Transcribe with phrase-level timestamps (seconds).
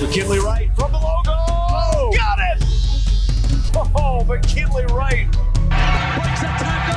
[0.00, 1.22] McKinley Wright from the logo.
[1.26, 2.64] Oh, got it.
[3.94, 5.30] Oh, McKinley Wright.
[5.30, 6.89] Breaks a tackle.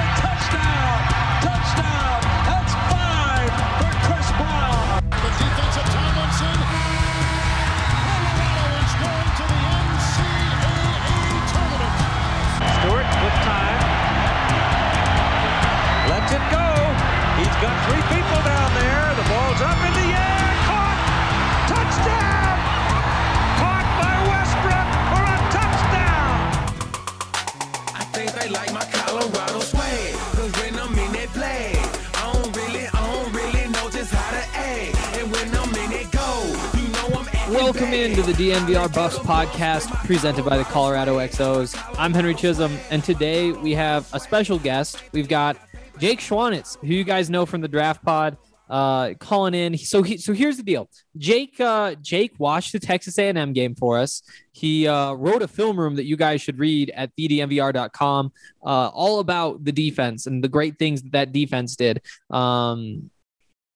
[38.44, 41.81] DNVR Buffs podcast presented by the Colorado XOs.
[41.97, 45.02] I'm Henry Chisholm, and today we have a special guest.
[45.13, 45.55] We've got
[45.97, 48.35] Jake Schwanitz, who you guys know from the Draft Pod,
[48.69, 49.77] uh, calling in.
[49.77, 50.89] So he, so here's the deal.
[51.17, 54.22] Jake, uh, Jake watched the Texas A&M game for us.
[54.52, 59.19] He uh, wrote a film room that you guys should read at thednvr.com, uh, all
[59.19, 62.02] about the defense and the great things that that defense did.
[62.30, 63.09] Um,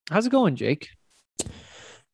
[0.09, 0.89] how's it going, Jake?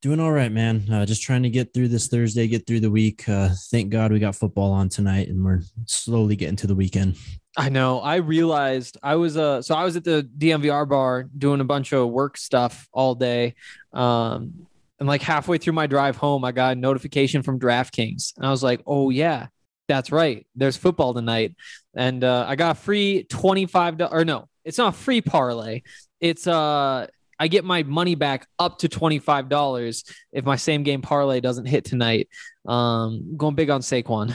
[0.04, 0.84] Doing all right, man.
[0.92, 3.26] Uh, just trying to get through this Thursday, get through the week.
[3.26, 7.16] Uh, thank God we got football on tonight, and we're slowly getting to the weekend.
[7.56, 8.00] I know.
[8.00, 11.92] I realized I was uh so I was at the DNVR bar doing a bunch
[11.92, 13.54] of work stuff all day.
[13.94, 14.66] Um
[14.98, 18.36] and like halfway through my drive home, I got a notification from DraftKings.
[18.36, 19.46] And I was like, "Oh yeah,
[19.88, 20.46] that's right.
[20.54, 21.54] There's football tonight."
[21.96, 25.80] And uh I got a free 25 do- or no, it's not a free parlay.
[26.20, 27.06] It's uh
[27.38, 31.84] I get my money back up to $25 if my same game parlay doesn't hit
[31.84, 32.28] tonight.
[32.66, 34.34] Um going big on Saquon.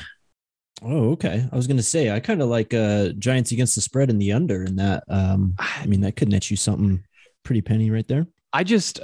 [0.81, 1.45] Oh, okay.
[1.51, 4.31] I was gonna say I kind of like uh, Giants against the spread and the
[4.31, 5.03] under, and that.
[5.09, 7.03] Um, I mean, that could net you something
[7.43, 8.27] pretty penny right there.
[8.53, 8.99] I just,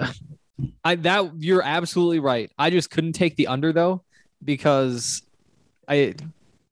[0.84, 2.52] I that you're absolutely right.
[2.58, 4.04] I just couldn't take the under though
[4.44, 5.22] because
[5.88, 6.16] I,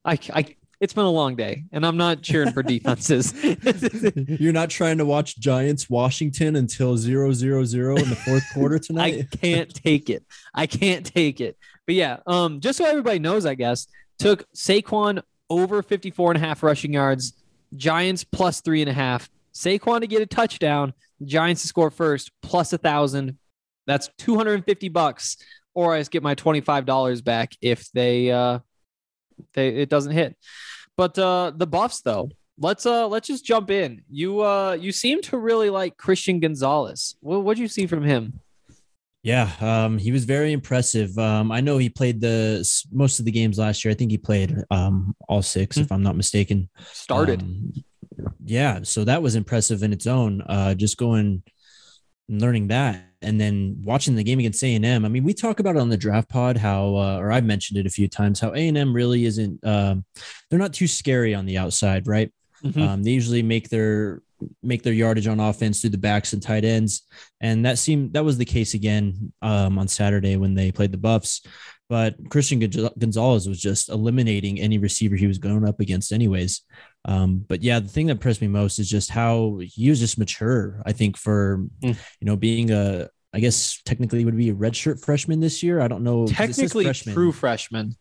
[0.06, 0.56] I, I.
[0.84, 3.34] It's been a long day, and I'm not cheering for defenses.
[4.28, 8.78] You're not trying to watch Giants Washington until zero zero zero in the fourth quarter
[8.80, 9.28] tonight.
[9.32, 10.26] I can't take it.
[10.54, 11.58] I can't take it.
[11.86, 13.88] But yeah, um, just so everybody knows, I guess
[14.20, 17.32] took Saquon over 54 and a half rushing yards,
[17.78, 19.30] Giants plus three and a half.
[19.54, 23.38] Saquon to get a touchdown, Giants to score first plus a thousand.
[23.88, 25.38] That's 250 bucks,
[25.74, 28.60] or I just get my $25 back if they uh
[29.54, 30.36] they it doesn't hit.
[30.96, 34.04] But uh the buffs though, let's uh let's just jump in.
[34.10, 37.16] You uh you seem to really like Christian Gonzalez.
[37.22, 38.40] What what'd you see from him?
[39.24, 41.18] Yeah, um, he was very impressive.
[41.18, 43.94] Um, I know he played the most of the games last year.
[43.94, 46.70] I think he played um, all six, if I'm not mistaken.
[46.92, 47.42] Started.
[47.42, 47.72] Um,
[48.44, 50.42] yeah, so that was impressive in its own.
[50.42, 51.42] Uh, just going
[52.30, 55.80] learning that, and then watching the game against a&m i mean, we talk about it
[55.82, 58.68] on the draft pod how, uh, or I've mentioned it a few times, how A
[58.68, 59.66] and M really isn't.
[59.66, 60.06] Um,
[60.50, 62.32] they're not too scary on the outside, right?
[62.64, 62.82] Mhm.
[62.82, 64.22] Um, they usually make their
[64.62, 67.04] make their yardage on offense through the backs and tight ends,
[67.42, 70.98] and that seemed that was the case again um, on Saturday when they played the
[70.98, 71.42] Buffs.
[71.94, 72.58] But Christian
[72.98, 76.62] Gonzalez was just eliminating any receiver he was going up against, anyways.
[77.06, 80.18] Um, but yeah, the thing that impressed me most is just how he was just
[80.18, 80.82] mature.
[80.88, 81.96] I think for Mm.
[82.20, 85.82] you know being a, I guess technically would be a redshirt freshman this year.
[85.82, 86.26] I don't know.
[86.26, 87.14] Technically freshman.
[87.14, 87.96] true freshman,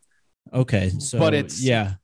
[0.54, 1.96] Okay, so But it's- yeah,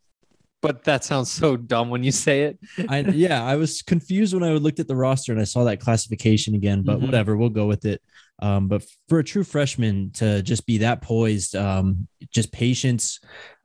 [0.60, 2.58] but that sounds so dumb when you say it.
[2.87, 5.81] I yeah, I was confused when I looked at the roster and I saw that
[5.81, 7.06] classification again, but Mhm.
[7.06, 8.02] whatever, we'll go with it.
[8.40, 13.19] Um, but for a true freshman to just be that poised, um, just patience,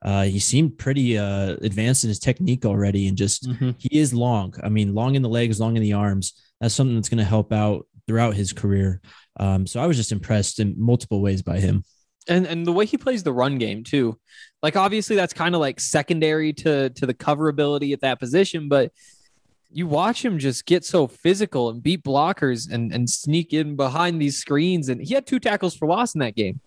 [0.04, 3.48] uh, he seemed pretty uh, advanced in his technique already, and just
[3.78, 4.54] he is long.
[4.62, 6.34] I mean, long in the legs, long in the arms.
[6.60, 9.00] That's something that's going to help out throughout his career.
[9.38, 11.84] Um, so I was just impressed in multiple ways by him.
[12.28, 14.18] and and the way he plays the run game too
[14.62, 18.66] like obviously that's kind of like secondary to to the cover ability at that position
[18.68, 18.90] but
[19.74, 24.20] you watch him just get so physical and beat blockers and and sneak in behind
[24.20, 26.60] these screens and he had two tackles for loss in that game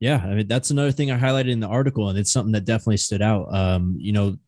[0.00, 2.64] Yeah, I mean that's another thing I highlighted in the article, and it's something that
[2.64, 3.54] definitely stood out.
[3.54, 4.38] Um, you know,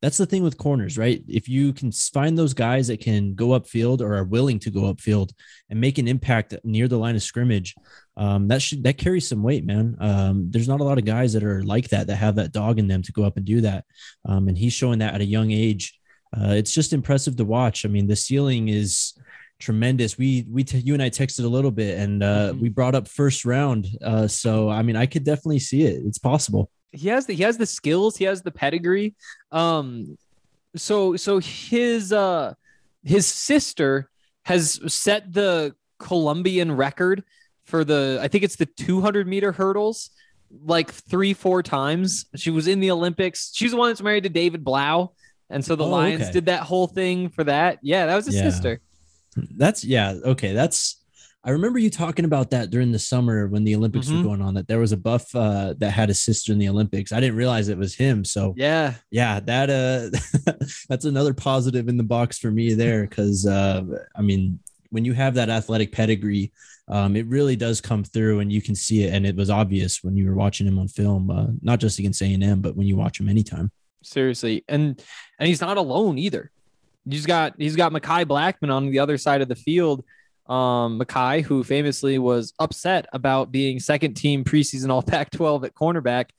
[0.00, 1.22] that's the thing with corners, right?
[1.28, 4.82] If you can find those guys that can go upfield or are willing to go
[4.92, 5.32] upfield
[5.68, 7.74] and make an impact near the line of scrimmage,
[8.16, 9.96] um, that should that carries some weight, man.
[10.00, 12.78] Um, there's not a lot of guys that are like that that have that dog
[12.78, 13.84] in them to go up and do that,
[14.24, 15.98] um, and he's showing that at a young age.
[16.36, 17.84] Uh, it's just impressive to watch.
[17.84, 19.14] I mean, the ceiling is
[19.60, 20.18] tremendous.
[20.18, 22.60] We we t- you and I texted a little bit, and uh, Mhm.
[22.60, 23.86] we brought up first round.
[24.02, 26.02] Uh, so I mean, I could definitely see it.
[26.04, 26.70] It's possible.
[26.92, 29.16] he has the he has the skills he has the pedigree
[29.50, 30.16] um
[30.76, 32.54] so so his uh
[33.02, 34.08] his sister
[34.44, 37.24] has set the colombian record
[37.64, 40.10] for the i think it's the 200 meter hurdles
[40.64, 44.28] like three four times she was in the olympics she's the one that's married to
[44.30, 45.10] david blough
[45.50, 46.32] and so the Oh, lions okay.
[46.32, 48.50] did that whole thing for that yeah that was his Yeah.
[48.50, 48.80] sister
[49.56, 50.52] That's yeah, okay.
[50.52, 51.00] That's
[51.46, 54.18] I remember you talking about that during the summer when the Olympics Mhm.
[54.18, 54.54] were going on.
[54.54, 57.10] That there was a buff uh, that had a sister in the Olympics.
[57.12, 58.24] I didn't realize it was him.
[58.24, 60.16] So yeah yeah, that uh,
[60.88, 63.02] that's another positive in the box for me there.
[63.08, 63.82] Because uh,
[64.16, 64.60] I mean,
[64.90, 66.52] when you have that athletic pedigree,
[66.86, 69.12] um, it really does come through, and you can see it.
[69.12, 72.22] And it was obvious when you were watching him on film, uh, not just against
[72.22, 73.70] A and M, but when you watch him anytime.
[74.04, 75.02] Seriously and
[75.38, 76.50] and he's not alone either.
[77.08, 80.04] He's got he's got Mekhi Blackmon on the other side of the field.
[80.46, 85.74] Um Mekhi who famously was upset about being second team preseason all Pac 12 at
[85.74, 86.30] cornerback.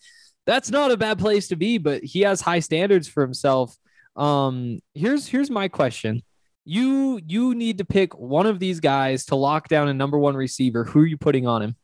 [0.45, 3.75] That's not a bad place to be but he has high standards for himself.
[4.15, 6.23] Um here's here's my question.
[6.63, 10.35] You you need to pick one of these guys to lock down a number one
[10.35, 10.83] receiver.
[10.83, 11.75] Who are you putting on him?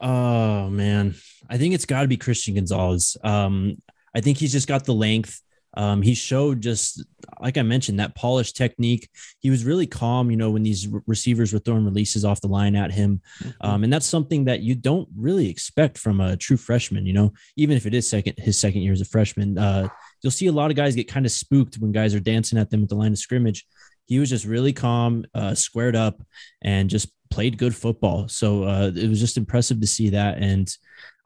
[0.00, 1.14] Oh man,
[1.48, 3.16] I think it's got to be Christian Gonzalez.
[3.24, 3.80] Um,
[4.14, 5.40] I think he's just got the length.
[5.76, 7.04] Um, he showed just
[7.40, 9.08] like I mentioned that polished technique.
[9.40, 12.48] He was really calm, you know, when these re- receivers were throwing releases off the
[12.48, 13.20] line at him,
[13.60, 17.06] um, and that's something that you don't really expect from a true freshman.
[17.06, 19.88] You know, even if it is second his second year as a freshman, uh,
[20.22, 22.70] you'll see a lot of guys get kind of spooked when guys are dancing at
[22.70, 23.66] them at the line of scrimmage.
[24.06, 26.22] He was just really calm, uh, squared up,
[26.62, 28.28] and just played good football.
[28.28, 30.38] So uh, it was just impressive to see that.
[30.38, 30.68] And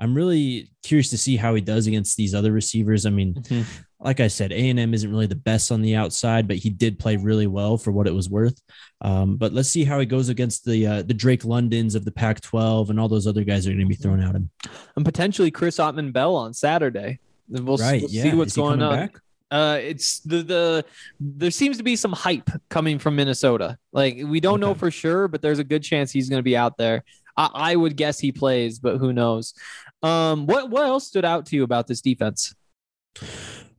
[0.00, 3.05] I'm really curious to see how he does against these other receivers.
[3.05, 3.64] I mean, Mhm.
[4.00, 7.16] like I said, A&M isn't really the best on the outside, but he did play
[7.16, 8.58] really well for what it was worth.
[9.02, 12.12] Um, but let's see how he goes against the uh, the Drake Londons of the
[12.12, 14.49] Pac-12 and all those other guys are going to be thrown at him.
[14.96, 17.19] and potentially Chris Autman Bell on Saturday
[17.50, 19.20] we'll, we'll see what's going on back?
[19.50, 20.85] Uh, it's the the
[21.21, 23.79] there seems to be some hype coming from Minnesota.
[23.93, 26.56] Like we don't know for sure, but there's a good chance he's going to be
[26.56, 27.05] out there.
[27.37, 29.55] I, I would guess he plays, but who knows?
[30.03, 32.55] Um, what what else stood out to you about this defense?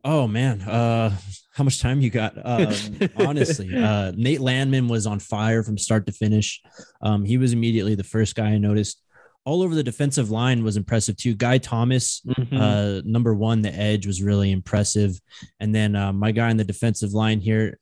[0.03, 1.15] Oh man, uh,
[1.53, 2.33] how much time you got?
[2.43, 2.73] Um,
[3.17, 6.61] honestly, uh, Nate Landman was on fire from start to finish.
[7.01, 9.01] Um, he was immediately the first guy I noticed.
[9.49, 11.33] All over the defensive line was impressive too.
[11.33, 12.59] Guy Thomas, Mhm.
[12.59, 15.19] uh, number one, the edge was really impressive.
[15.59, 17.79] And then uh, my guy on the defensive line here,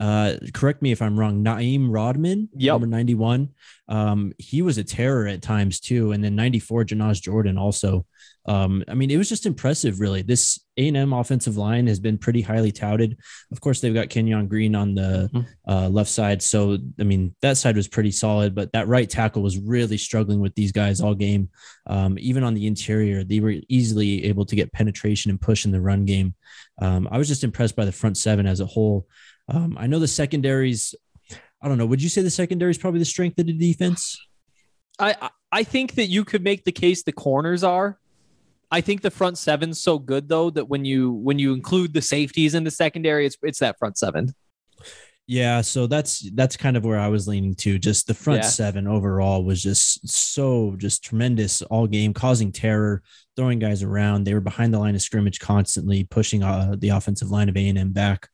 [0.00, 2.72] uh, correct me if I'm wrong, Na'im Rodman, Yep.
[2.74, 3.48] number 91.
[3.88, 6.12] Um, he was a terror at times too.
[6.12, 8.04] And then 94, Janaz Jordan also.
[8.46, 10.22] Um, I mean, it was just impressive, really.
[10.22, 13.18] This A&M offensive line has been pretty highly touted.
[13.52, 15.46] Of course, they've got Kenyon Green on the Mhm.
[15.68, 16.40] uh, left side.
[16.42, 20.40] So, I mean, that side was pretty solid, but that right tackle was really struggling
[20.40, 21.50] with these guys all game.
[21.86, 25.70] Um, even on the interior, they were easily able to get penetration and push in
[25.70, 26.34] the run game.
[26.80, 29.06] Um, I was just impressed by the front seven as a whole.
[29.48, 30.94] Um, I know the secondaries.
[31.62, 31.86] I don't know.
[31.86, 34.18] Would you say the secondary is probably the strength of the defense?
[34.98, 37.98] I I- I think that you could make the case the corners are.
[38.70, 42.02] I think the front seven's so good though that when you when you include the
[42.02, 44.34] safeties in the secondary, it's it's that front seven.
[45.30, 47.78] Yeah, so that's that's kind of where I was leaning to.
[47.78, 48.48] Just the front Yeah.
[48.48, 53.02] seven overall was just so just tremendous all game, causing terror,
[53.36, 54.24] throwing guys around.
[54.24, 57.68] They were behind the line of scrimmage constantly, pushing uh, the offensive line of A
[57.68, 58.26] and M back.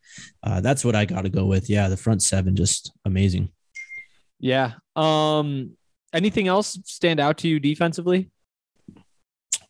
[0.44, 1.68] Uh, that's what I got to go with.
[1.68, 3.48] Yeah, the front seven just amazing.
[4.38, 4.74] Yeah.
[4.94, 5.72] Um.
[6.12, 8.30] Anything else stand out to you defensively?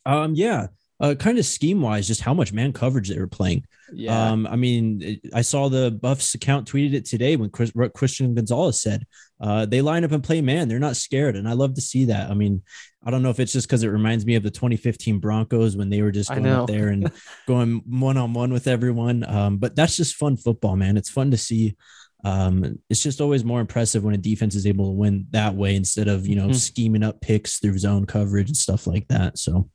[0.04, 0.66] Um, yeah,
[1.01, 3.65] uh, kind of scheme wise, just how much man coverage they were playing.
[3.93, 4.31] Yeah.
[4.31, 8.81] Um, I mean, I saw the Buffs account tweeted it today when Chris, Christian Gonzalez
[8.81, 9.05] said,
[9.41, 10.69] uh, they line up and play man.
[10.69, 11.37] They're not scared.
[11.37, 12.31] And I love to see that.
[12.31, 12.63] I mean,
[13.05, 15.91] I don't know if it's just because it reminds me of the 2015 Broncos when
[15.91, 17.11] they were just going up there and
[17.47, 19.25] going one on one with everyone.
[19.29, 20.97] Um, but that's just fun football, man.
[20.97, 21.77] It's fun to see.
[22.25, 25.75] Um, it's just always more impressive when a defense is able to win that way
[25.75, 26.55] instead of, you know, Mhm.
[26.55, 29.39] scheming up picks through zone coverage and stuff like that.
[29.39, 29.69] So,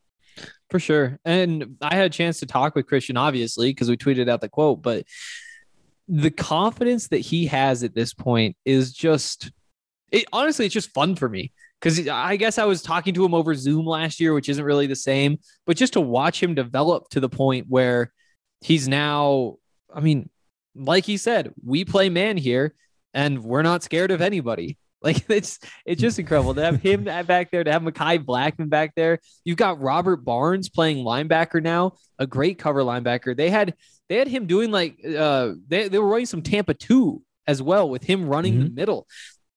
[0.69, 1.19] For sure.
[1.25, 4.49] And I had a chance to talk with Christian, obviously, because we tweeted out the
[4.49, 5.05] quote, but
[6.07, 9.51] the confidence that he has at this point is just
[10.11, 11.51] it honestly, it's just fun for me.
[11.79, 14.87] because I guess I was talking to him over Zoom last year, which isn't really
[14.87, 18.11] the same, but just to watch him develop to the point where
[18.61, 19.55] he's now,
[19.93, 20.29] I mean,
[20.75, 22.73] like he said, we play man here
[23.13, 24.77] and we're not scared of anybody.
[25.03, 28.95] Like it's it's just incredible to have him back there, to have Mekhi Blackmon back
[28.95, 29.19] there.
[29.45, 33.35] You've got Robert Barnes playing linebacker now, a great cover linebacker.
[33.35, 33.75] They had
[34.09, 37.89] they had him doing like uh they, they were running some Tampa 2 as well
[37.89, 38.63] with him running mm-hmm.
[38.63, 39.07] the middle.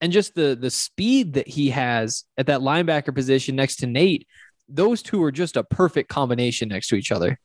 [0.00, 4.28] And just the the speed that he has at that linebacker position next to Nate,
[4.68, 7.36] those two are just a perfect combination next to each other.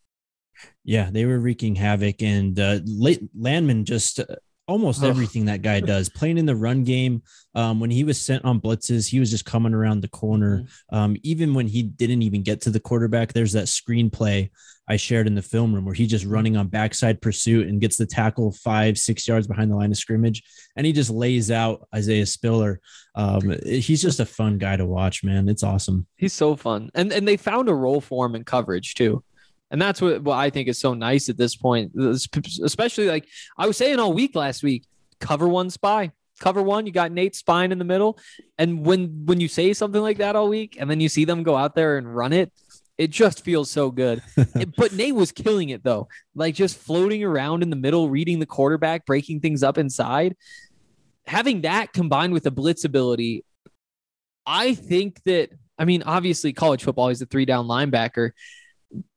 [0.83, 4.25] Yeah, they were wreaking havoc, and uh, Landman just uh,
[4.67, 5.09] almost Ugh.
[5.09, 6.09] everything that guy does.
[6.09, 7.23] Playing in the run game,
[7.55, 10.59] um, when he was sent on blitzes, he was just coming around the corner.
[10.59, 10.95] Mm-hmm.
[10.95, 14.49] Um, even when he didn't even get to the quarterback, there's that screenplay
[14.89, 17.97] I shared in the film room where he's just running on backside pursuit and gets
[17.97, 20.43] the tackle five, six yards behind the line of scrimmage,
[20.75, 22.79] and he just lays out Isaiah Spiller.
[23.15, 25.49] Um, he's just a fun guy to watch, man.
[25.49, 26.07] It's awesome.
[26.15, 29.23] He's so fun, and and they found a role for him in coverage too.
[29.69, 33.67] And that's what, what I think is so nice at this point, especially like I
[33.67, 34.85] was saying all week last week,
[35.19, 36.85] cover one spy, cover one.
[36.85, 38.17] You got Nate Spine in the middle.
[38.57, 41.43] And when, when you say something like that all week and then you see them
[41.43, 42.51] go out there and run it,
[42.97, 44.23] it just feels so good.
[44.77, 48.45] but Nate was killing it though, like just floating around in the middle, reading the
[48.45, 50.35] quarterback, breaking things up inside.
[51.25, 53.43] Having that combined with the blitz ability,
[54.45, 58.31] I think that, I mean, obviously college football, he's a three down linebacker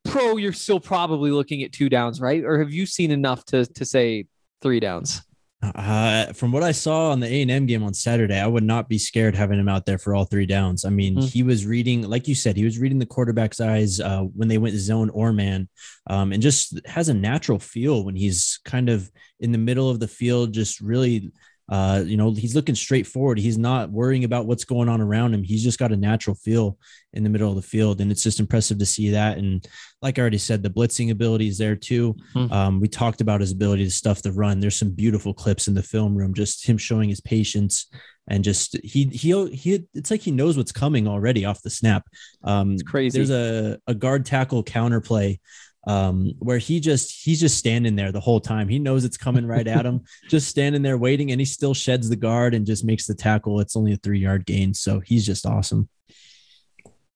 [0.05, 2.43] pro, you're still probably looking at two downs, right?
[2.43, 4.25] Or have you seen enough to to say
[4.61, 5.21] three downs?
[5.63, 8.63] Uh, from what I saw on the A and M game on Saturday, I would
[8.63, 10.85] not be scared having him out there for all three downs.
[10.85, 11.27] I mean, mm-hmm.
[11.27, 14.57] he was reading, like you said, he was reading the quarterback's eyes uh, when they
[14.57, 15.69] went zone or man,
[16.09, 19.99] um, and just has a natural feel when he's kind of in the middle of
[19.99, 21.31] the field, just really
[21.69, 23.39] uh, you know, he's looking straight forward.
[23.39, 25.43] He's not worrying about what's going on around him.
[25.43, 26.77] He's just got a natural feel
[27.13, 28.01] in the middle of the field.
[28.01, 29.37] And it's just impressive to see that.
[29.37, 29.65] And
[30.01, 32.15] like I already said, the blitzing ability is there too.
[32.35, 32.51] Mm-hmm.
[32.51, 34.59] Um, we talked about his ability to stuff the run.
[34.59, 37.87] There's some beautiful clips in the film room, just him showing his patience
[38.27, 42.05] and just he he he it's like he knows what's coming already off the snap.
[42.43, 43.17] Um it's crazy.
[43.17, 45.39] There's a, a guard tackle counter play
[45.87, 48.69] um, where he just he's just standing there the whole time.
[48.69, 52.09] He knows it's coming right at him, just standing there waiting, and he still sheds
[52.09, 53.59] the guard and just makes the tackle.
[53.59, 55.89] It's only a three yard gain, so he's just awesome.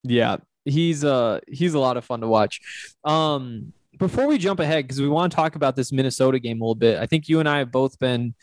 [0.03, 2.61] Yeah, he's uh he's a lot of fun to watch.
[3.03, 6.63] Um, before we jump ahead, because we want to talk about this Minnesota game a
[6.63, 8.33] little bit, I think you and I have both been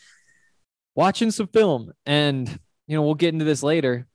[0.95, 2.47] watching some film, and
[2.87, 4.07] you know we'll get into this later.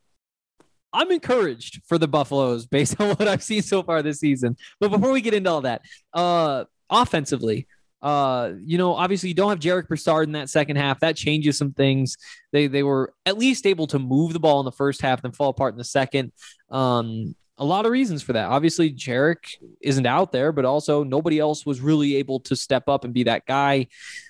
[0.92, 4.56] I'm encouraged for the Buffaloes based on what I've seen so far this season.
[4.80, 7.66] But before we get into all that, uh, offensively,
[8.00, 11.00] uh, you know, obviously you don't have Jarek Broussard in that second half.
[11.00, 12.16] That changes some things.
[12.52, 15.32] They they were at least able to move the ball in the first half, then
[15.32, 16.32] fall apart in the second.
[16.70, 18.48] Um, a lot of reasons for that.
[18.48, 23.04] Obviously, Jarek isn't out there, but also nobody else was really able to step up
[23.04, 23.88] and be that guy.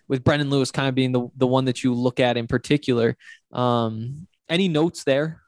[0.08, 3.18] With Brendan Lewis kind of being the the one that you look at in particular.
[3.52, 5.42] Um, any notes there?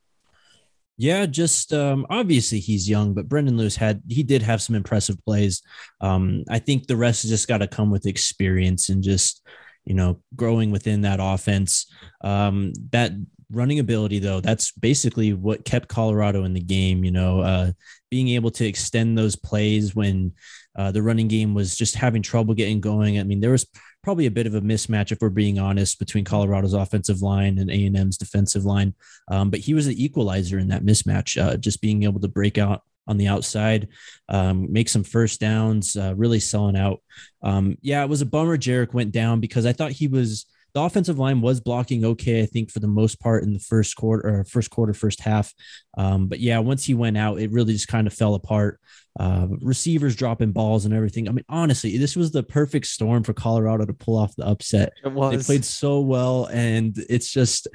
[1.01, 5.17] Yeah, just um, obviously he's young, but Brendan Lewis had he did have some impressive
[5.25, 5.63] plays.
[6.03, 9.41] Um, I think the rest has just got to come with experience and just
[9.87, 11.87] you know growing within that offense.
[12.23, 13.13] Um, that
[13.51, 17.03] running ability though, that's basically what kept Colorado in the game.
[17.03, 17.73] You know, uh,
[18.11, 20.33] being able to extend those plays when
[20.77, 23.19] uh, the running game was just having trouble getting going.
[23.19, 23.67] I mean, there was
[24.03, 27.71] probably a bit of a mismatch if we're being honest between Colorado's offensive line and
[27.71, 28.95] A and M's defensive line.
[29.31, 32.59] Um, but he was the equalizer in that mismatch, uh, just being able to break
[32.59, 33.89] out on the outside,
[34.29, 37.01] um, make some first downs, uh, really selling out.
[37.43, 40.83] Um, yeah, it was a bummer Jarek went down because I thought he was the
[40.83, 44.41] offensive line was blocking okay, I think, for the most part in the first quarter
[44.41, 45.53] or first quarter, first half.
[45.97, 48.81] Um, but yeah, once he went out, it really just kind of fell apart
[49.19, 51.29] uh, receivers dropping balls and everything.
[51.29, 54.93] I mean, honestly, this was the perfect storm for Colorado to pull off the upset.
[55.05, 55.37] It was.
[55.37, 57.69] They played so well, and it's just.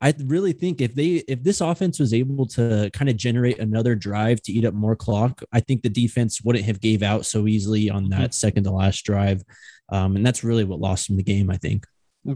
[0.00, 3.96] I really think if they if this offense was able to kind of generate another
[3.96, 7.48] drive to eat up more clock, I think the defense wouldn't have gave out so
[7.48, 8.30] easily on that mm-hmm.
[8.30, 9.42] second to last drive,
[9.88, 11.50] um, and that's really what lost them the game.
[11.50, 11.84] I think.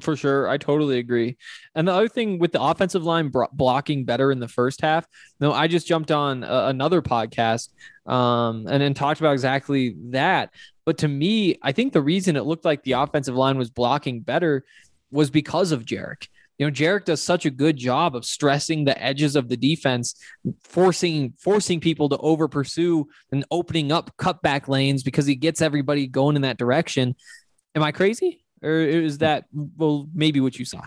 [0.01, 0.49] For sure.
[0.49, 1.37] I totally agree.
[1.75, 5.07] And the other thing with the offensive line bro- blocking better in the first half,
[5.41, 7.69] no, I just jumped on a- another podcast
[8.07, 10.51] um, and then talked about exactly that.
[10.85, 14.21] But to me, I think the reason it looked like the offensive line was blocking
[14.21, 14.65] better
[15.11, 16.29] was because of Jarek.
[16.59, 20.15] You know, Jarek does such a good job of stressing the edges of the defense,
[20.63, 26.07] forcing forcing people to over pursue and opening up cutback lanes because he gets everybody
[26.07, 27.17] going in that direction.
[27.75, 28.42] Am I crazy?
[28.63, 30.83] Or is that well maybe what you saw?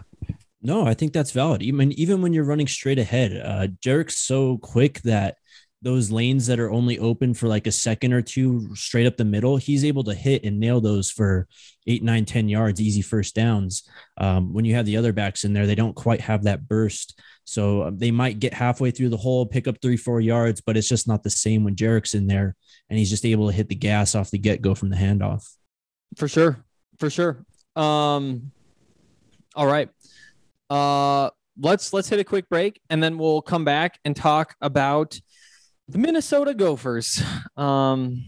[0.62, 1.62] No, I think that's valid.
[1.62, 5.38] Even even when you're running straight ahead, uh, Jarek's so quick that
[5.82, 9.24] those lanes that are only open for like a second or two straight up the
[9.24, 11.48] middle, he's able to hit and nail those for
[11.86, 13.88] eight, nine, ten yards, easy first downs.
[14.18, 17.22] Um, when you have the other backs in there, they don't quite have that burst.
[17.44, 20.76] So um, they might get halfway through the hole, pick up three, four yards, but
[20.76, 22.56] it's just not the same when Jarek's in there
[22.90, 25.48] and he's just able to hit the gas off the get go from the handoff.
[26.18, 26.66] For sure.
[26.98, 27.46] For sure.
[27.76, 28.52] Um,
[29.56, 29.90] all right.
[30.70, 31.30] Uh,
[31.60, 35.20] let's let's hit a quick break and then we'll come back and talk about
[35.88, 37.22] the Minnesota Gophers.
[37.56, 38.24] Um,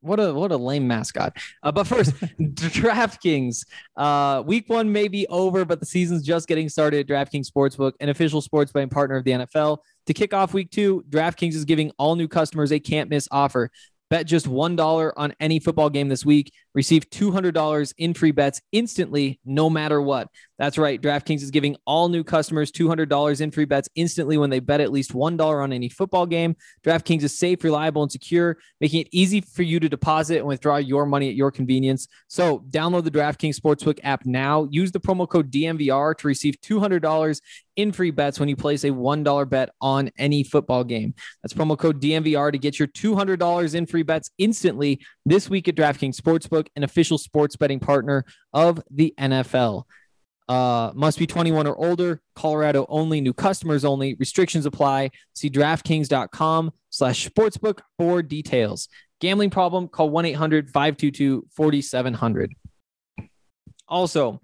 [0.00, 1.36] what a what a lame mascot.
[1.62, 3.64] Uh, but first, DraftKings.
[3.96, 7.92] Uh, week one may be over, but the season's just getting started at DraftKings Sportsbook,
[8.00, 9.78] an official sports betting partner of the NFL.
[10.06, 13.70] To kick off week two, DraftKings is giving all new customers a can't miss offer.
[14.10, 16.52] Bet just $1 on any football game this week.
[16.74, 20.28] Receive $200 in free bets instantly, no matter what.
[20.58, 21.00] That's right.
[21.02, 24.92] DraftKings is giving all new customers $200 in free bets instantly when they bet at
[24.92, 26.56] least $1 on any football game.
[26.86, 30.76] DraftKings is safe, reliable, and secure, making it easy for you to deposit and withdraw
[30.76, 32.06] your money at your convenience.
[32.28, 34.68] So download the DraftKings Sportsbook app now.
[34.70, 37.40] Use the promo code DNVR to receive $200
[37.76, 41.14] in free bets when you place a $1 bet on any football game.
[41.42, 45.74] That's promo code DNVR to get your $200 in free bets instantly this week at
[45.74, 49.84] DraftKings Sportsbook, an official sports betting partner of the NFL.
[50.48, 52.22] Uh, must be 21 or older.
[52.34, 53.20] Colorado only.
[53.20, 54.14] New customers only.
[54.14, 55.10] Restrictions apply.
[55.34, 58.88] See DraftKings.com slash sportsbook for details.
[59.20, 59.88] Gambling problem?
[59.88, 62.48] Call 1-800-522-4700.
[63.88, 64.40] Also,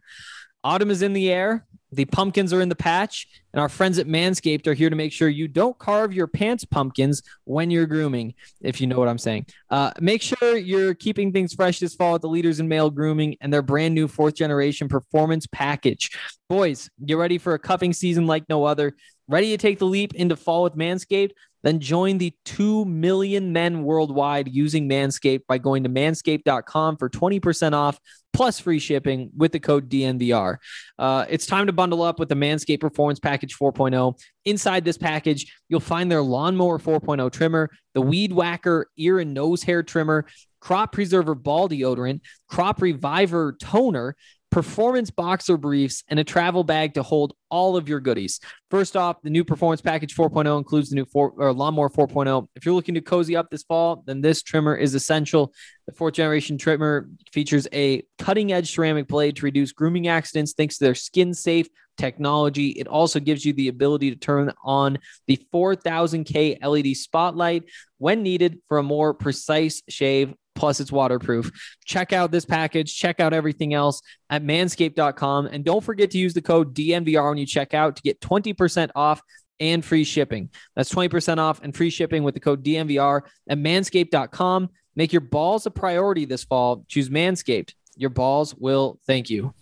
[0.62, 1.66] autumn is in the air.
[1.90, 5.12] The pumpkins are in the patch, and our friends at Manscaped are here to make
[5.12, 9.18] sure you don't carve your pants pumpkins when you're grooming, if you know what I'm
[9.18, 9.46] saying.
[9.70, 13.36] Uh, make sure you're keeping things fresh this fall at the leaders in male grooming
[13.40, 16.10] and their brand new fourth generation performance package.
[16.48, 18.94] Boys, get ready for a cuffing season like no other.
[19.26, 21.32] Ready to take the leap into fall with Manscaped?
[21.62, 27.72] Then join the 2 million men worldwide using Manscaped by going to manscaped.com for 20%
[27.72, 27.98] off
[28.32, 30.58] plus free shipping with the code DNVR.
[30.98, 34.16] Uh, it's time to bundle up with the Manscaped Performance Package 4.0.
[34.44, 39.62] Inside this package, you'll find their Lawnmower 4.0 trimmer, the Weed Whacker ear and nose
[39.62, 40.26] hair trimmer,
[40.60, 44.14] Crop Preserver ball deodorant, Crop Reviver toner,
[44.50, 48.40] performance boxer briefs, and a travel bag to hold all of your goodies.
[48.70, 52.48] First off, the new Performance Package 4.0 includes the new four, or Lawnmower 4.0.
[52.56, 55.52] If you're looking to cozy up this fall, then this trimmer is essential.
[55.86, 60.78] The fourth generation trimmer features a cutting edge ceramic blade to reduce grooming accidents thanks
[60.78, 62.68] to their skin safe technology.
[62.68, 67.64] It also gives you the ability to turn on the 4000K LED spotlight
[67.98, 70.32] when needed for a more precise shave.
[70.58, 71.52] Plus, it's waterproof.
[71.84, 72.96] Check out this package.
[72.96, 75.46] Check out everything else at manscaped.com.
[75.46, 78.90] And don't forget to use the code DNVR when you check out to get 20%
[78.96, 79.22] off
[79.60, 80.50] and free shipping.
[80.74, 84.70] That's 20% off and free shipping with the code DNVR at manscaped.com.
[84.96, 86.84] Make your balls a priority this fall.
[86.88, 87.74] Choose Manscaped.
[87.96, 89.54] Your balls will thank you.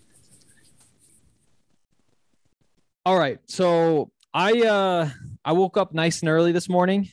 [3.05, 3.39] All right.
[3.47, 5.11] So I uh
[5.45, 7.11] I woke up nice and early this morning,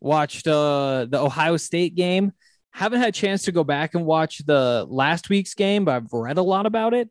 [0.00, 2.32] watched uh the Ohio State game.
[2.72, 6.12] Haven't had a chance to go back and watch the last week's game, but I've
[6.12, 7.08] read a lot about it.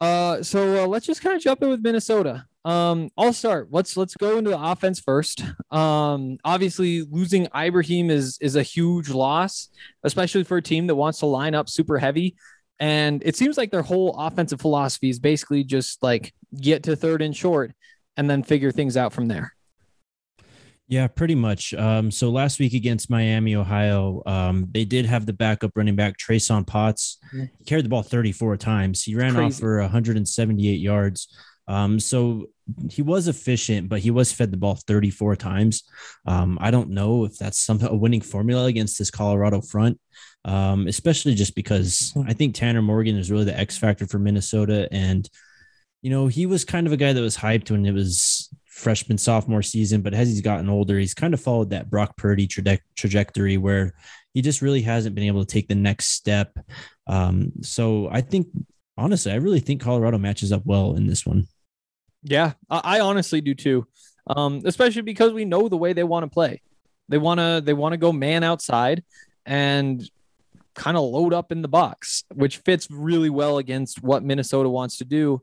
[0.00, 2.44] Uh so uh, let's just kind of jump in with Minnesota.
[2.66, 3.68] Um, I'll start.
[3.70, 5.42] Let's let's go into the offense first.
[5.70, 9.68] Um, obviously, losing Ibrahim is is a huge loss,
[10.02, 12.36] especially for a team that wants to line up super heavy.
[12.80, 17.22] And it seems like their whole offensive philosophy is basically just like get to third
[17.22, 17.72] and short
[18.16, 19.55] and then figure things out from there.
[20.88, 21.74] Yeah, pretty much.
[21.74, 26.16] Um, so last week against Miami, Ohio, um, they did have the backup running back
[26.16, 27.18] Trason Potts.
[27.32, 29.02] He carried the ball 34 times.
[29.02, 29.46] He ran Crazy.
[29.46, 31.36] off for 178 yards.
[31.68, 32.46] Um, so
[32.90, 35.82] he was efficient, but he was fed the ball 34 times.
[36.26, 39.98] Um, I don't know if that's some a winning formula against this Colorado front,
[40.44, 44.88] um, especially just because I think Tanner Morgan is really the X factor for Minnesota.
[44.92, 45.28] And,
[46.02, 48.45] you know, he was kind of a guy that was hyped when it was
[48.76, 52.46] freshman, sophomore season, but as he's gotten older, he's kind of followed that Brock Purdy
[52.46, 53.94] traje- trajectory where
[54.34, 56.58] he just really hasn't been able to take the next step.
[57.06, 58.48] Um, so I think,
[58.98, 61.46] honestly, I really think Colorado matches up well in this one.
[62.22, 63.86] Yeah, I I honestly do too.
[64.26, 66.60] Um, especially because we know the way they want to play.
[67.08, 69.04] They want to they want to go man outside
[69.46, 70.08] and
[70.74, 74.98] kind of load up in the box, which fits really well against what Minnesota wants
[74.98, 75.40] to do,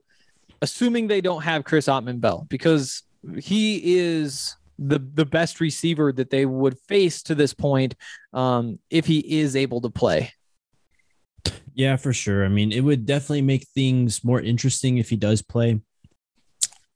[0.62, 3.02] assuming they don't have Chris Autman Bell because
[3.40, 7.96] he is the the best receiver that they would face to this point
[8.34, 10.32] um, if he is able to play.
[11.74, 12.46] Yeah, for sure.
[12.46, 15.82] I mean, it would definitely make things more interesting if he does play.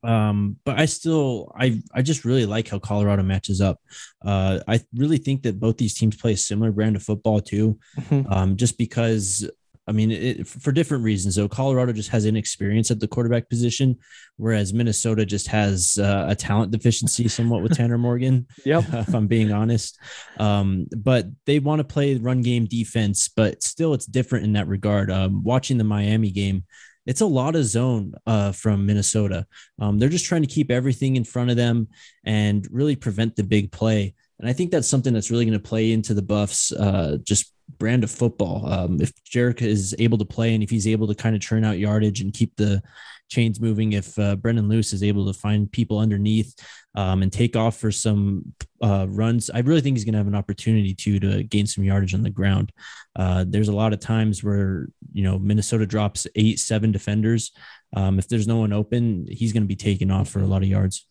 [0.04, 3.80] Um, but I still, I, I just really like how Colorado matches up.
[4.24, 7.80] Uh, I really think that both these teams play a similar brand of football too.
[8.00, 8.32] Mhm.
[8.32, 9.50] Um, just because,
[9.88, 11.36] I mean, it, for different reasons.
[11.36, 13.98] So Colorado just has inexperience at the quarterback position,
[14.36, 18.48] whereas Minnesota just has uh, a talent deficiency somewhat with Tanner Morgan.
[18.66, 18.84] Yep.
[18.94, 19.98] if I'm being honest.
[20.38, 24.68] Um, but they want to play run game defense, but still it's different in that
[24.68, 25.10] regard.
[25.10, 26.66] Um, watching the Miami game,
[27.06, 29.48] it's a lot of zone uh, from Minnesota.
[29.80, 31.88] Um, they're just trying to keep everything in front of them
[32.26, 34.14] and really prevent the big play.
[34.40, 37.54] And I think that's something that's really going to play into the Buffs uh, just
[37.80, 38.66] brand of football.
[38.72, 41.64] Um, if Jarek is able to play and if he's able to kind of churn
[41.64, 42.82] out yardage and keep the
[43.30, 46.56] chains moving, if uh, Brendan Lewis is able to find people underneath
[46.96, 50.28] um, and take off for some uh, runs, I really think he's going to have
[50.28, 52.72] an opportunity to to gain some yardage on the ground.
[53.16, 57.52] Uh, there's a lot of times where you know Minnesota drops eight, seven defenders.
[57.96, 60.62] Um, if there's no one open, he's going to be taking off for a lot
[60.62, 61.06] of yards.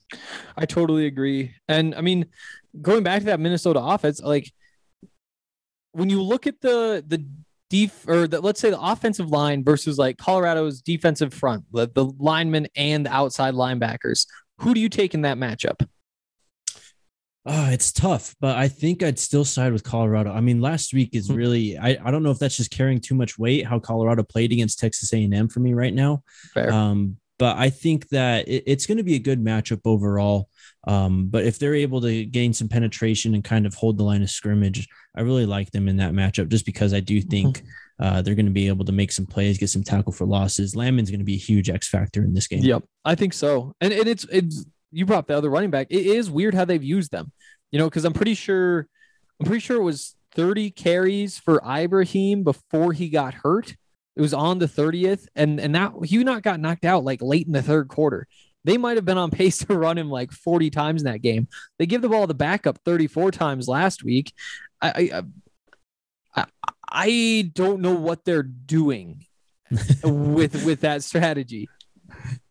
[0.57, 1.55] I totally agree.
[1.69, 2.27] And I mean,
[2.81, 4.53] going back to that Minnesota offense, like
[5.97, 7.25] when you look at the the
[7.71, 12.05] def or the, let's say the offensive line versus like Colorado's defensive front, the, the
[12.19, 14.27] linemen and the outside linebackers,
[14.59, 15.85] who do you take in that matchup?
[17.49, 20.33] Oh, it's tough, but I think I'd still side with Colorado.
[20.33, 21.37] I mean, last week is Mhm.
[21.37, 24.53] really I, I don't know if that's just carrying too much weight how Colorado played
[24.53, 26.23] against Texas A&M for me right now.
[26.55, 26.73] Fair.
[26.73, 30.49] Um, but I think that it, it's going to be a good matchup overall.
[30.87, 34.23] Um, but if they're able to gain some penetration and kind of hold the line
[34.23, 37.63] of scrimmage, I really like them in that matchup just because I do think
[37.99, 40.77] uh, they're going to be able to make some plays, get some tackle for losses.
[40.77, 42.63] Landman's going to be a huge X factor in this game.
[42.63, 43.75] Yep, I think so.
[43.81, 45.89] And, and it's it's you brought the other running back.
[45.91, 47.33] It is weird how they've used them,
[47.71, 48.87] you know, because I'm pretty sure
[49.41, 53.75] I'm pretty sure it was 30 carries for Ibrahim before he got hurt.
[54.17, 55.93] It was on the 30th, and and that
[56.25, 58.27] not got knocked out like late in the third quarter.
[58.65, 61.49] They might have been on pace to run him like 40 times in that game.
[61.79, 64.33] They give the ball to the backup 34 times last week.
[64.81, 65.23] I
[66.35, 66.47] I, I,
[66.89, 69.25] I don't know what they're doing
[70.03, 71.69] with with that strategy.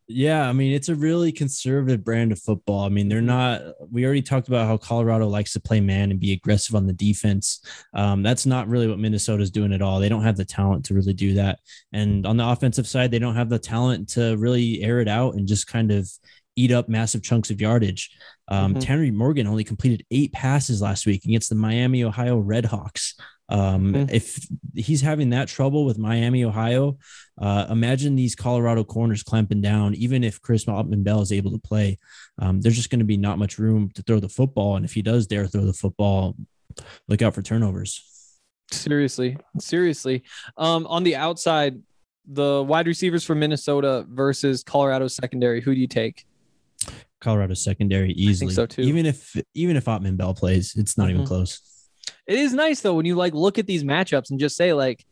[0.08, 2.86] Yeah, I mean, it's a really conservative brand of football.
[2.86, 6.20] I mean, they're not, we already talked about how Colorado likes to play man and
[6.20, 7.62] be aggressive on the defense.
[7.96, 10.00] Um, that's not really what Minnesota's doing at all.
[10.00, 11.58] They don't have the talent to really do that.
[11.92, 15.34] And on the offensive side, they don't have the talent to really air it out
[15.36, 16.08] and just kind of
[16.56, 18.12] eat up massive chunks of yardage.
[18.48, 18.80] Um, Mhm.
[18.82, 23.14] Tanner Morgan only completed eight passes last week against the Miami, Ohio Redhawks.
[23.48, 24.12] Um, Mhm.
[24.12, 26.98] If he's having that trouble with Miami, Ohio,
[27.40, 29.94] uh, imagine these Colorado corners clamping down.
[29.96, 32.00] Even if Chris Autman Bell is able to play,
[32.40, 34.76] um, there's just going to be not much room to throw the football.
[34.78, 36.36] And if he does dare throw the football,
[37.08, 38.02] look out for turnovers.
[38.72, 40.24] Seriously, seriously.
[40.58, 41.80] Um, on the outside,
[42.28, 45.62] the wide receivers for Minnesota versus Colorado secondary.
[45.62, 46.26] Who do you take?
[47.22, 48.54] Colorado secondary easily.
[48.54, 48.82] so, too.
[48.82, 51.28] Even if even if Autman Bell plays, it's not even Mhm.
[51.28, 51.62] close.
[52.28, 55.06] It is nice though when you like look at these matchups and just say like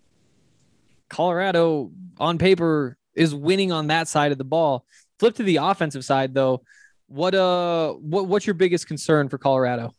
[1.09, 4.85] Colorado on paper is winning on that side of the ball.
[5.19, 6.63] Flip to the offensive side though.
[7.07, 9.91] What uh what what's your biggest concern for Colorado?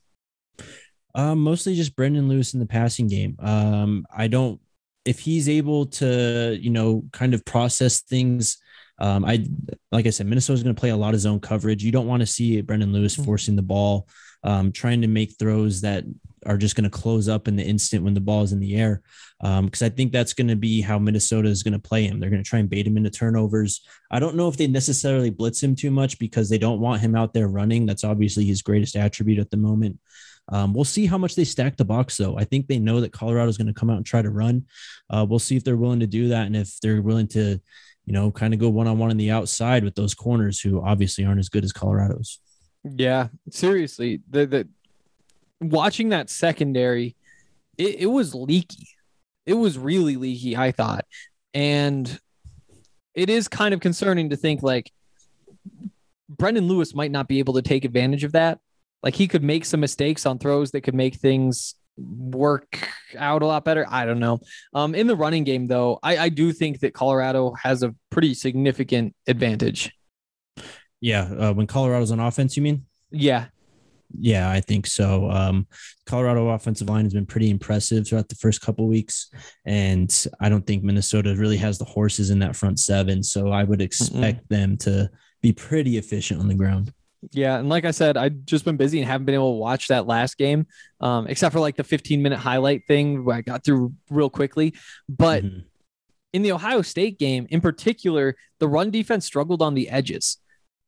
[1.15, 3.37] Um, mostly just Brendan Lewis in the passing game.
[3.39, 4.61] Um, I don't
[5.05, 8.59] if he's able to, you know, kind of process things.
[8.99, 9.47] Um, I
[9.93, 11.85] like I said, Minnesota's going to play a lot of zone coverage.
[11.85, 13.25] You don't want to see Brendan Lewis Mhm.
[13.25, 14.09] forcing the ball,
[14.43, 16.05] um, trying to make throws that
[16.47, 18.77] are just going to close up in the instant when the ball is in the
[18.77, 19.03] air.
[19.41, 22.19] Because I think that's going to be how Minnesota is going to play him.
[22.19, 23.87] They're going to try and bait him into turnovers.
[24.11, 27.15] I don't know if they necessarily blitz him too much because they don't want him
[27.15, 27.85] out there running.
[27.85, 29.99] That's obviously his greatest attribute at the moment.
[30.51, 32.39] Um, we'll see how much they stack the box, though.
[32.39, 34.67] I think they know that Colorado is going to come out and try to run.
[35.11, 37.61] Uh, we'll see if they're willing to do that and if they're willing to,
[38.05, 40.83] you know, kind of go one on one on the outside with those corners who
[40.83, 42.41] obviously aren't as good as Colorado's.
[42.85, 44.21] Yeah, seriously.
[44.29, 44.69] The the
[45.71, 47.17] watching that secondary,
[47.79, 48.89] it, it was leaky.
[49.47, 51.05] It was really leaky, I thought.
[51.53, 52.19] And
[53.15, 54.91] it is kind of concerning to think like
[56.29, 58.59] Brendan Lewis might not be able to take advantage of that.
[59.03, 63.47] Like he could make some mistakes on throws that could make things work out a
[63.47, 63.87] lot better.
[63.89, 64.41] I don't know.
[64.73, 68.35] Um, in the running game, though, I, I do think that Colorado has a pretty
[68.35, 69.93] significant advantage.
[71.01, 71.23] Yeah.
[71.25, 72.87] Uh, when Colorado's on offense, you mean?
[73.11, 73.47] Yeah.
[74.19, 75.31] Yeah, I think so.
[75.31, 75.67] Um,
[76.07, 79.31] Colorado offensive line has been pretty impressive throughout the first couple weeks,
[79.65, 83.23] and I don't think Minnesota really has the horses in that front seven.
[83.23, 85.11] So I would expect them to
[85.43, 86.93] be pretty efficient on the ground.
[87.33, 89.89] Yeah, and like I said, I've just been busy and haven't been able to watch
[89.89, 90.67] that last game,
[91.01, 94.75] um, except for like the 15 minute highlight thing where I got through real quickly.
[95.09, 95.65] But Mhm.
[96.35, 100.37] in the Ohio State game, in particular, the run defense struggled on the edges.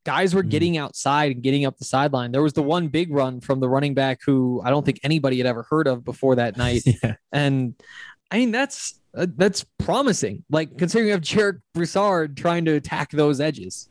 [0.07, 0.49] Guys were Mhm.
[0.49, 2.31] getting outside and getting up the sideline.
[2.31, 5.37] There was the one big run from the running back who I don't think anybody
[5.37, 6.81] had ever heard of before that night.
[6.85, 7.15] yeah.
[7.33, 7.75] And
[8.31, 10.45] I mean, that's uh, that's promising.
[10.49, 13.89] Like considering you have Jarek Broussard trying to attack those edges.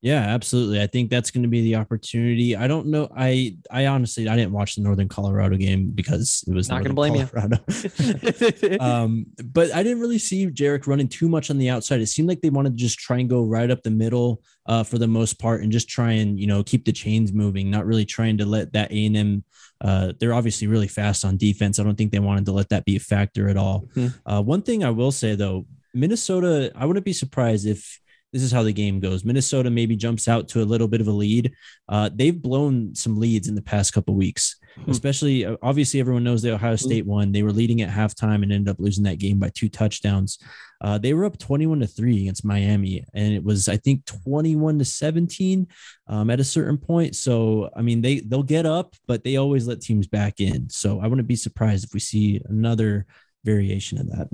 [0.00, 0.82] Yeah, absolutely.
[0.82, 2.56] I think that's going to be the opportunity.
[2.56, 3.08] I don't know.
[3.16, 6.94] I I honestly I didn't watch the Northern Colorado game because it was Not gonna
[6.94, 7.26] Northern blame you.
[7.26, 8.80] Colorado.
[8.80, 12.00] um, but I didn't really see Jarek running too much on the outside.
[12.00, 14.82] It seemed like they wanted to just try and go right up the middle uh,
[14.82, 17.70] for the most part, and just try and you know keep the chains moving.
[17.70, 19.44] Not really trying to let that A and M.
[19.80, 21.78] Uh, they're obviously really fast on defense.
[21.78, 23.88] I don't think they wanted to let that be a factor at all.
[23.94, 24.14] Mhm.
[24.26, 26.72] Uh, one thing I will say though, Minnesota.
[26.74, 28.00] I wouldn't be surprised if
[28.32, 29.24] this is how the game goes.
[29.24, 31.52] Minnesota maybe jumps out to a little bit of a lead.
[31.88, 34.90] Uh, they've blown some leads in the past couple weeks, Hmm.
[34.90, 37.30] especially uh, obviously everyone knows the Ohio State one.
[37.30, 40.38] They were leading at halftime and ended up losing that game by two touchdowns.
[40.80, 44.78] Uh, they were up 21 to three against Miami, and it was I think 21
[44.78, 45.66] to 17
[46.08, 47.14] um, at a certain point.
[47.16, 50.70] So I mean they they'll get up, but they always let teams back in.
[50.70, 53.04] So I wouldn't be surprised if we see another
[53.44, 54.28] variation of that.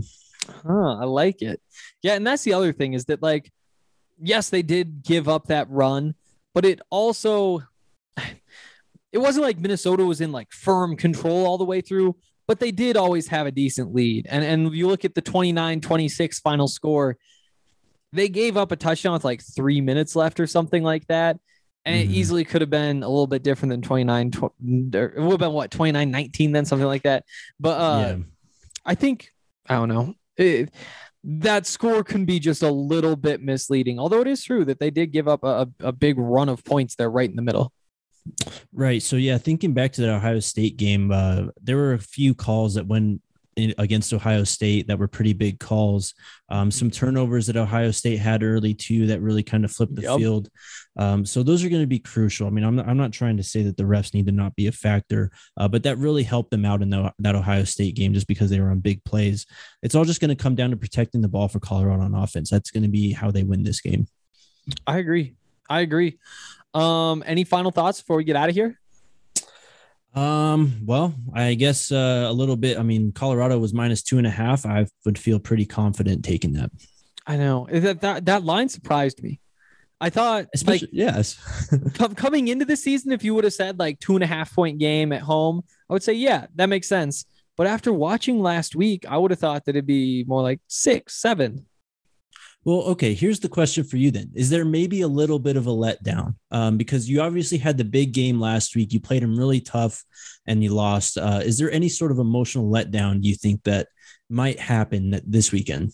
[0.65, 1.61] Huh, I like it.
[2.01, 3.51] Yeah, and that's the other thing is that like,
[4.21, 6.15] yes, they did give up that run,
[6.55, 7.63] but it also
[9.13, 12.71] it wasn't like Minnesota was in like firm control all the way through, but they
[12.71, 14.27] did always have a decent lead.
[14.29, 17.17] And and you look at the 29-26 final score,
[18.13, 21.39] they gave up a touchdown with like three minutes left or something like that.
[21.85, 22.13] And it Mhm.
[22.13, 25.39] easily could have been a little bit different than 29 tw- or it would have
[25.41, 27.25] been what 29 19 then something like that.
[27.59, 28.17] But uh yeah.
[28.85, 29.31] I think
[29.69, 30.15] I don't know.
[30.37, 30.71] It,
[31.25, 34.91] that score can be just a little bit misleading, although it is true that they
[34.91, 37.73] did give up a, a big run of points there right in the middle.
[38.73, 39.03] Right.
[39.03, 42.75] So yeah, thinking back to the Ohio State game, uh, there were a few calls
[42.75, 43.21] that went in,
[43.79, 46.15] against Ohio State that were pretty big calls.
[46.49, 50.03] Um, some turnovers that Ohio State had early too that really kind of flipped the
[50.03, 50.19] Yep.
[50.19, 50.49] field.
[50.97, 52.47] Um, so those are going to be crucial.
[52.47, 54.55] I mean, I'm not, I'm not trying to say that the refs need to not
[54.57, 57.95] be a factor, uh, but that really helped them out in the, that Ohio State
[57.95, 59.47] game just because they were on big plays.
[59.83, 62.51] It's all just going to come down to protecting the ball for Colorado on offense.
[62.51, 64.07] That's going to be how they win this game.
[64.87, 65.35] I agree.
[65.71, 66.19] I agree.
[66.75, 68.79] Um, any final thoughts before we get out of here?
[70.15, 72.79] Um, well, I guess uh, a little bit.
[72.79, 74.67] I mean, Colorado was minus two and a half.
[74.67, 76.71] I would feel pretty confident taking that.
[77.27, 79.41] I know that that, that line surprised me.
[80.01, 81.37] I thought Especially, like yes.
[82.17, 84.79] coming into the season, if you would have said like two and a half point
[84.79, 87.25] game at home, I would say yeah, that makes sense.
[87.57, 91.21] But after watching last week, I would have thought that it'd be more like six,
[91.21, 91.67] seven.
[92.65, 93.15] Well, okay.
[93.15, 96.35] Here's the question for you then: Is there maybe a little bit of a letdown?
[96.51, 98.93] Um, because you obviously had the big game last week.
[98.93, 100.05] You played them really tough,
[100.47, 101.19] and you lost.
[101.19, 103.89] Uh, is there any sort of emotional letdown you think that
[104.29, 105.93] might happen this weekend?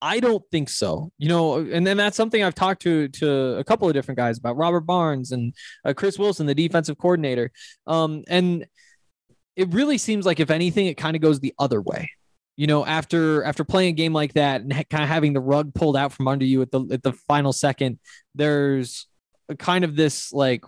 [0.00, 1.12] I don't think so.
[1.16, 4.38] You know, and then that's something I've talked to to a couple of different guys
[4.38, 7.52] about Robert Barnes and uh, Chris Wilson, the defensive coordinator.
[7.86, 8.66] Um, and
[9.56, 12.10] it really seems like if anything, it kind of goes the other way.
[12.56, 15.74] You know, after after playing a game like that and kind of having the rug
[15.74, 17.98] pulled out from under you at the at the final second,
[18.34, 19.06] there's
[19.48, 20.64] a kind of this like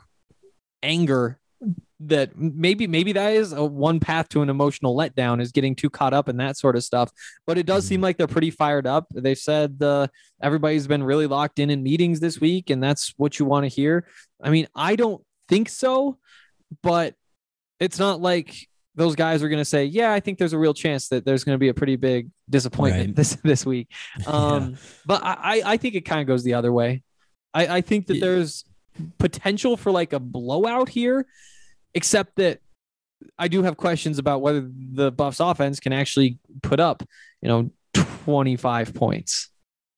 [0.82, 1.38] anger
[2.00, 5.88] that maybe maybe that is a one path to an emotional letdown is getting too
[5.88, 7.10] caught up in that sort of stuff.
[7.46, 9.06] But it does seem like they're pretty fired up.
[9.12, 10.08] They said uh,
[10.42, 13.68] everybody's been really locked in in meetings this week and that's what you want to
[13.68, 14.06] hear.
[14.42, 16.18] I mean i don't think so
[16.82, 17.14] but
[17.80, 20.74] it's not like those guys are going to say yeah i think there's a real
[20.74, 23.16] chance that there's going to be a pretty big disappointment Right.
[23.20, 23.88] this this week
[24.26, 27.02] um but I, I think it kind of goes the other way.
[27.54, 28.20] I, I think that Yeah.
[28.26, 28.64] there's
[29.18, 31.26] potential for like a blowout here,
[31.94, 32.60] except that
[33.38, 37.02] I do have questions about whether the Buffs offense can actually put up,
[37.40, 37.70] you know,
[38.24, 39.50] 25 points.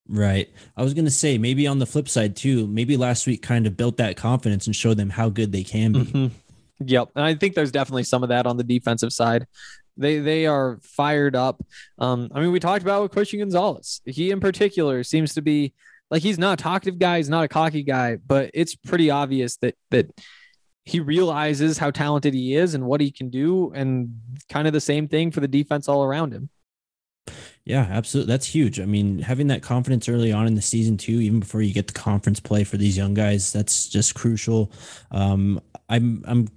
[0.09, 0.49] Right.
[0.77, 2.67] I was gonna say maybe on the flip side too.
[2.67, 5.93] Maybe last week kind of built that confidence and showed them how good they can
[5.93, 6.01] be.
[6.01, 6.31] Mhm.
[6.85, 7.11] Yep.
[7.17, 9.47] And I think there's definitely some of that on the defensive side.
[9.97, 11.61] They they are fired up.
[11.99, 14.01] Um, I mean, we talked about with Christian Gonzalez.
[14.05, 15.75] He in particular seems to be
[16.11, 19.57] like he's not a talkative guy, he's not a cocky guy, but it's pretty obvious
[19.57, 20.11] that that
[20.85, 24.81] he realizes how talented he is and what he can do, and kind of the
[24.81, 26.49] same thing for the defense all around him.
[27.69, 28.33] Yeah, absolutely.
[28.33, 28.81] That's huge.
[28.81, 31.87] I mean, having that confidence early on in the season too, even before you get
[31.87, 34.73] the conference play for these young guys, that's just crucial.
[35.11, 36.48] Um, I'm I'm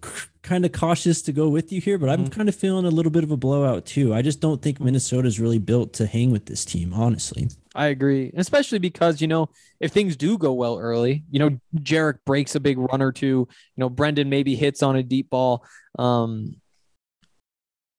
[0.42, 3.12] kind of cautious to go with you here, but I'm kind of feeling a little
[3.12, 4.14] bit of a blowout too.
[4.14, 7.48] I just don't think Minnesota's really built to hang with this team, honestly.
[7.74, 12.20] I agree, especially because you know if things do go well early, you know Jarek
[12.26, 13.26] breaks a big run or two.
[13.26, 15.66] You know Brendan maybe hits on a deep ball.
[15.98, 16.56] Um,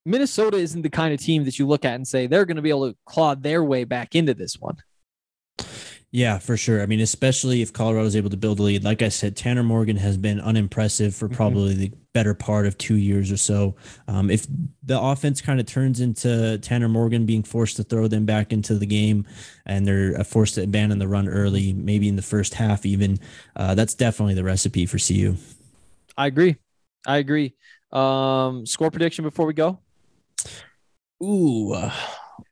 [0.04, 2.62] Minnesota isn't the kind of team that you look at and say they're going to
[2.62, 4.76] be able to claw their way back into this one.
[6.14, 6.82] Yeah, for sure.
[6.82, 8.84] I mean, especially if Colorado is able to build a lead.
[8.84, 11.32] Like I said, Tanner Morgan has been unimpressive for Mhm.
[11.34, 13.74] probably the better part of two years or so.
[14.06, 14.46] Um, if
[14.82, 18.74] the offense kind of turns into Tanner Morgan being forced to throw them back into
[18.74, 19.24] the game
[19.64, 23.18] and they're uh, forced to abandon the run early, maybe in the first half, even,
[23.56, 25.36] uh, that's definitely the recipe for CU.
[26.18, 26.56] I agree.
[27.06, 27.54] I agree.
[27.90, 29.78] Um, score prediction before we go.
[31.22, 31.90] Ooh, uh,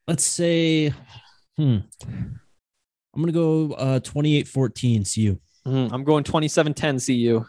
[0.09, 0.95] let's say,
[1.59, 1.79] hmm,
[3.15, 5.39] I'm going to go uh, 28 14 CU.
[5.67, 7.45] Mhm, I'm going 27-10 CU.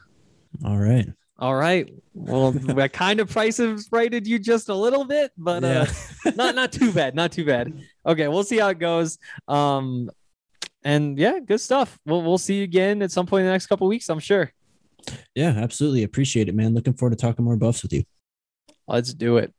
[0.65, 1.07] All right.
[1.39, 1.91] All right.
[2.13, 5.85] Well, I kind of price have rated you just a little bit, but uh,
[6.35, 7.15] not not too bad.
[7.15, 7.73] Not too bad.
[8.05, 9.17] Okay, we'll see how it goes.
[9.47, 10.09] Um,
[10.83, 11.97] and yeah, good stuff.
[12.05, 14.09] We'll we'll see you again at some point in the next couple weeks.
[14.09, 14.51] I'm sure.
[15.33, 16.03] Yeah, absolutely.
[16.03, 16.73] Appreciate it, man.
[16.75, 18.03] Looking forward to talking more buffs with you.
[18.87, 19.53] Let's do it.